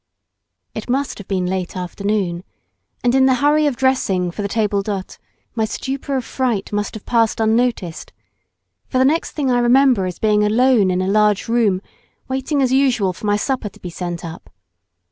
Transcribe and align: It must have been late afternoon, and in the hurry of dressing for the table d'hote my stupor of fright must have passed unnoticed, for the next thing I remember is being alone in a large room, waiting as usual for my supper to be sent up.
It 0.73 0.89
must 0.89 1.19
have 1.19 1.27
been 1.27 1.45
late 1.45 1.77
afternoon, 1.77 2.43
and 3.03 3.13
in 3.13 3.27
the 3.27 3.35
hurry 3.35 3.67
of 3.67 3.75
dressing 3.75 4.31
for 4.31 4.41
the 4.41 4.47
table 4.47 4.81
d'hote 4.81 5.19
my 5.53 5.63
stupor 5.65 6.17
of 6.17 6.25
fright 6.25 6.73
must 6.73 6.95
have 6.95 7.05
passed 7.05 7.39
unnoticed, 7.39 8.11
for 8.87 8.97
the 8.97 9.05
next 9.05 9.33
thing 9.33 9.51
I 9.51 9.59
remember 9.59 10.07
is 10.07 10.17
being 10.17 10.43
alone 10.43 10.89
in 10.89 11.03
a 11.03 11.07
large 11.07 11.47
room, 11.47 11.83
waiting 12.27 12.63
as 12.63 12.73
usual 12.73 13.13
for 13.13 13.27
my 13.27 13.35
supper 13.37 13.69
to 13.69 13.79
be 13.79 13.91
sent 13.91 14.25
up. 14.25 14.49